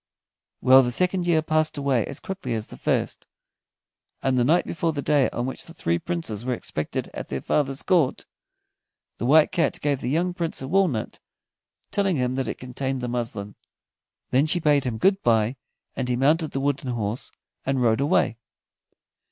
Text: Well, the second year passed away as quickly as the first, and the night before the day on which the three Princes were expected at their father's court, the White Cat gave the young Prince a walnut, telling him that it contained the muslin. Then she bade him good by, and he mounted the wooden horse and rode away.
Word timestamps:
Well, 0.61 0.81
the 0.81 0.89
second 0.91 1.27
year 1.27 1.43
passed 1.43 1.77
away 1.77 2.07
as 2.07 2.19
quickly 2.19 2.55
as 2.55 2.65
the 2.65 2.75
first, 2.77 3.27
and 4.23 4.35
the 4.35 4.43
night 4.43 4.65
before 4.65 4.93
the 4.93 5.01
day 5.03 5.29
on 5.29 5.45
which 5.45 5.65
the 5.65 5.75
three 5.75 5.99
Princes 5.99 6.43
were 6.43 6.55
expected 6.55 7.11
at 7.13 7.29
their 7.29 7.39
father's 7.39 7.83
court, 7.83 8.25
the 9.19 9.27
White 9.27 9.51
Cat 9.51 9.79
gave 9.79 10.01
the 10.01 10.09
young 10.09 10.33
Prince 10.33 10.59
a 10.59 10.67
walnut, 10.67 11.19
telling 11.91 12.15
him 12.15 12.33
that 12.33 12.47
it 12.47 12.57
contained 12.57 13.01
the 13.01 13.07
muslin. 13.07 13.53
Then 14.31 14.47
she 14.47 14.59
bade 14.59 14.85
him 14.85 14.97
good 14.97 15.21
by, 15.21 15.57
and 15.95 16.09
he 16.09 16.15
mounted 16.15 16.49
the 16.49 16.59
wooden 16.61 16.89
horse 16.89 17.31
and 17.63 17.79
rode 17.79 18.01
away. 18.01 18.37